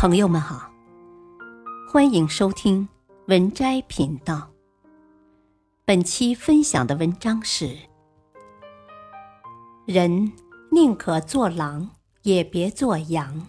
[0.00, 0.72] 朋友们好，
[1.86, 2.88] 欢迎收听
[3.26, 4.50] 文摘频道。
[5.84, 7.76] 本期分享的文章是：
[9.84, 10.32] 人
[10.72, 11.90] 宁可做狼，
[12.22, 13.48] 也别做羊。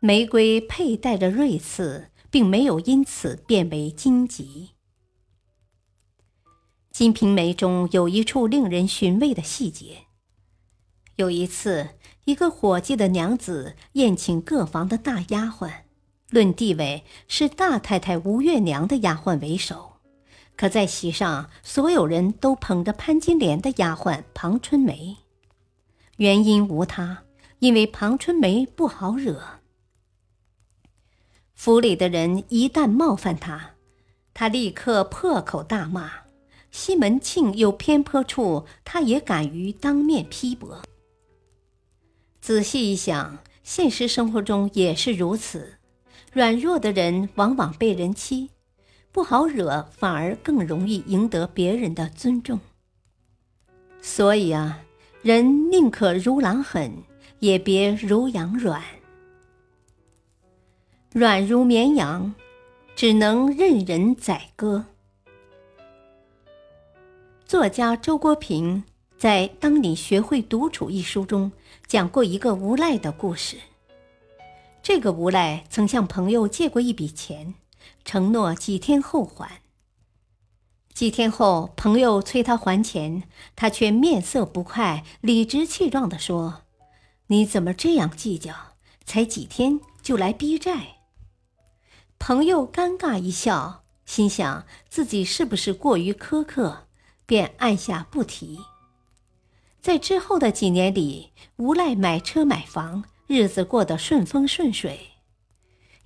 [0.00, 4.72] 玫瑰佩戴着锐刺，并没有因此变为荆棘。
[6.90, 10.07] 《金瓶梅》中有一处令人寻味的细节。
[11.18, 11.88] 有一次，
[12.26, 15.68] 一个伙计的娘子宴请各房的大丫鬟，
[16.30, 19.94] 论地位是大太太吴月娘的丫鬟为首，
[20.56, 25.16] 可在席上所有人都捧着潘金莲的丫鬟庞春梅。
[26.18, 27.24] 原因无他，
[27.58, 29.42] 因为庞春梅不好惹。
[31.52, 33.70] 府里的人一旦冒犯她，
[34.32, 36.28] 她立刻破口大骂；
[36.70, 40.80] 西门庆有偏颇处，她也敢于当面批驳。
[42.48, 45.74] 仔细一想，现实生活中也是如此。
[46.32, 48.48] 软弱的人往往被人欺，
[49.12, 52.58] 不好惹，反而更容易赢得别人的尊重。
[54.00, 54.82] 所以啊，
[55.20, 56.90] 人宁可如狼狠，
[57.40, 58.82] 也别如羊软。
[61.12, 62.34] 软如绵羊，
[62.96, 64.86] 只能任人宰割。
[67.44, 68.84] 作家周国平。
[69.18, 71.50] 在《当你学会独处》一书中，
[71.88, 73.56] 讲过一个无赖的故事。
[74.80, 77.54] 这个无赖曾向朋友借过一笔钱，
[78.04, 79.60] 承诺几天后还。
[80.94, 83.24] 几天后，朋友催他还钱，
[83.56, 86.62] 他却面色不快、理直气壮地说
[87.26, 88.54] ：“你怎么这样计较？
[89.04, 90.98] 才几天就来逼债？”
[92.20, 96.86] 朋友尴尬一笑，心想自己是不是过于苛刻，
[97.26, 98.60] 便按下不提。
[99.80, 104.98] 在之后的几年里，无赖买车买房，日子过得顺风顺水。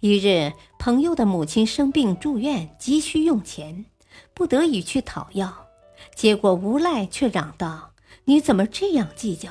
[0.00, 3.86] 一日，朋友的母亲生病住院，急需用钱，
[4.34, 5.68] 不得已去讨要，
[6.14, 7.92] 结果无赖却嚷道
[8.26, 9.50] ：“你怎么这样计较？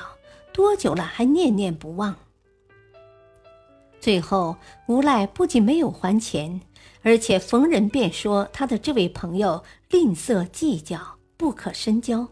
[0.52, 2.14] 多久了还念念不忘？”
[4.00, 6.60] 最后，无赖不仅没有还钱，
[7.02, 12.28] 而且逢人便说他的这位朋友吝啬计较，不可深交。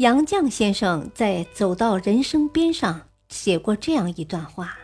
[0.00, 4.78] 杨绛先生在《走到人生边上》写过这样一段话：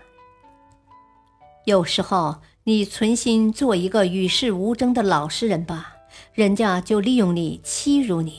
[1.65, 5.95] 有时候你存心做一个与世无争的老实人吧，
[6.35, 8.33] 人家就利用你欺辱你；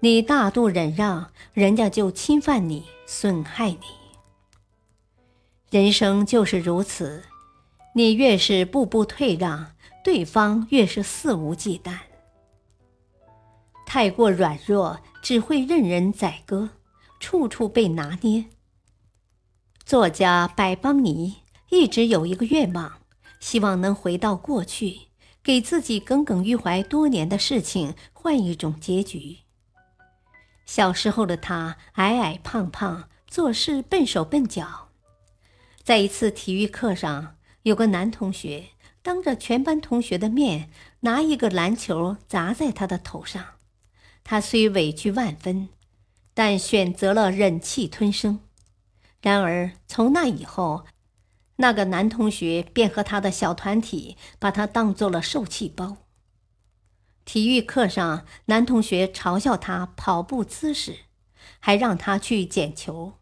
[0.00, 3.78] 你大度忍让，人家就侵犯你、损害你。
[5.70, 7.22] 人生就是如此，
[7.94, 12.09] 你越是步步退让，对方越是肆无忌惮。
[13.92, 15.00] 太过软弱。
[15.22, 16.70] 只会任人宰割，
[17.18, 18.46] 处处被拿捏。
[19.84, 23.02] 作家百邦尼一直有一个愿望，
[23.38, 25.08] 希望能回到过去，
[25.42, 29.40] 给自己耿耿于怀多年的事情换一种结局。
[30.64, 34.88] 小时候的他矮矮胖胖，做事笨手笨脚。
[35.82, 38.70] 在一次体育课上，有个男同学
[39.02, 40.70] 当着全班同学的面
[41.00, 43.59] 拿一个篮球砸在他的头上。
[44.22, 45.68] 他虽委屈万分，
[46.34, 48.40] 但选择了忍气吞声。
[49.20, 50.86] 然而从那以后，
[51.56, 55.98] 那个男同学便和他的小团体把他当做了受气包。
[57.26, 61.00] 体育课上，男同学嘲笑他跑步姿势，
[61.58, 63.12] 还让他去捡球，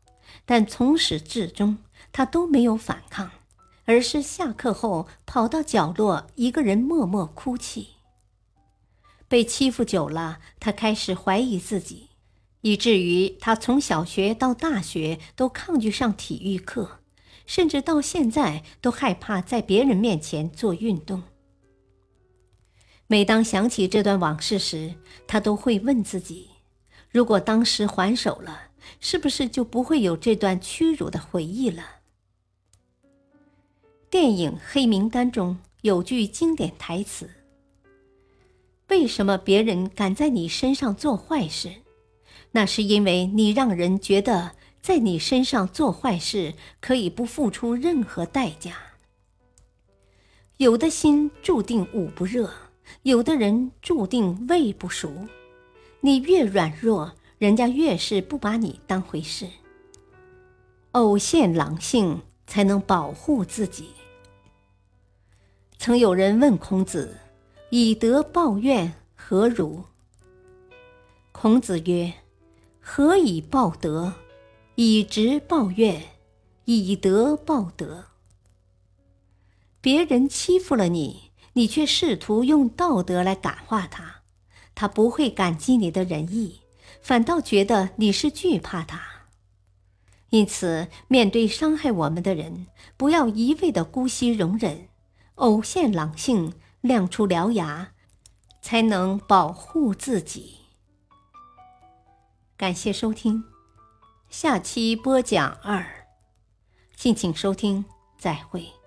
[0.46, 1.78] 但从始至终
[2.12, 3.32] 他都没有反抗，
[3.86, 7.97] 而是下课后跑到角落，一个人默默哭泣。
[9.28, 12.08] 被欺负久了，他开始怀疑自己，
[12.62, 17.00] 以至于他从小学到大学都抗拒上体育课，
[17.44, 21.22] 甚至到现在都害怕在别人面前做运动。
[23.06, 24.94] 每当想起这段往事时，
[25.26, 26.48] 他都会问自己：
[27.10, 31.84] 如果当时还手了，是不是就不会有这段屈辱的回忆了？
[34.10, 37.30] 电影《黑名单》中有句经典台词。
[38.88, 41.70] 为什么别人敢在你身上做坏事？
[42.52, 48.72] 那是因为你让人觉得在你身上做坏事可以不付出任何代价。
[50.56, 52.50] 有的心注定捂不热，
[53.02, 55.28] 有的人注定胃不熟。
[56.00, 59.46] 你越软弱，人家越是不把你当回事。
[60.92, 63.90] 偶现狼性，才能保护自己。
[65.78, 67.14] 曾有人问孔子。
[67.70, 69.84] 以德报怨，何如？
[71.32, 72.14] 孔子曰
[72.80, 74.14] ：“何以报德？
[74.76, 76.02] 以直报怨，
[76.64, 78.06] 以德报德。
[79.82, 84.22] 别人欺负了你，你却试图用道德来感化他，
[84.74, 86.60] 他不会感激你的仁义，
[87.02, 89.02] 反倒觉得你是惧怕他。
[90.30, 92.66] 因此，面对伤害我们的人，
[92.96, 94.88] 不要一味的姑息容忍，
[95.34, 97.92] 偶现狼性，亮出獠牙，
[98.62, 100.58] 才能保护自己。
[102.56, 103.44] 感谢收听，
[104.28, 106.06] 下期播讲二，
[106.96, 107.84] 敬请收听，
[108.18, 108.77] 再会。